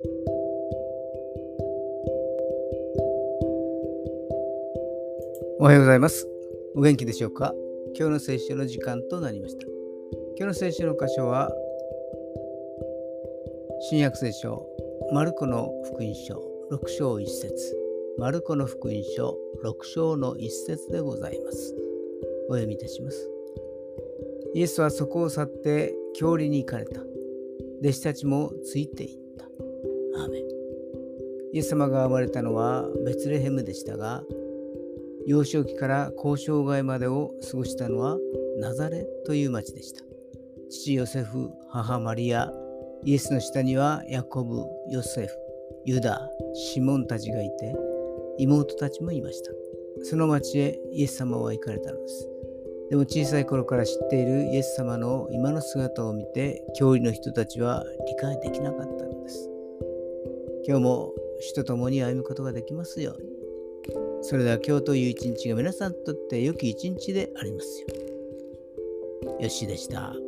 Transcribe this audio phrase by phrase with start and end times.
[0.00, 0.04] お
[5.64, 6.28] はようございます。
[6.76, 7.52] お元気でしょうか？
[7.96, 9.66] 今日の聖書の時間となりました。
[10.36, 11.50] 今日の聖書の箇所は、
[13.90, 14.64] 新約聖書、
[15.12, 16.40] マルコの福音書
[16.70, 17.76] 6章1節
[18.18, 21.74] マルコの福音書6章の1節でございます。
[22.48, 23.28] お読みいたします。
[24.54, 27.00] イエスはそこを去って郷里に行かれた。
[27.80, 29.27] 弟子たちもついていった。
[30.18, 30.42] アーメン
[31.52, 34.22] イエス様が生まれたのはベツレヘムでしたが、
[35.26, 38.18] 幼少期から交渉外までを過ごしたのは
[38.58, 40.04] ナザレという町でした。
[40.70, 42.52] 父ヨセフ、母マリア、
[43.04, 45.34] イエスの下にはヤコブ、ヨセフ、
[45.86, 46.20] ユダ、
[46.54, 47.74] シモンたちがいて、
[48.38, 49.50] 妹たちもいました。
[50.02, 52.28] その町へイエス様は行かれたのです。
[52.90, 59.57] でも小さい頃から知っているイエス様の今の姿を見て、教理の人たちは理解できなかったのです。
[60.68, 63.30] 今日も主と共に歩むことができますように。
[64.20, 67.86] それでは今日という一日が皆さんにとって良き一日でありますよ。
[69.40, 70.27] よしでした。